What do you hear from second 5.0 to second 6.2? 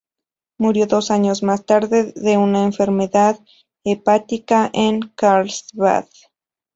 Karlsbad.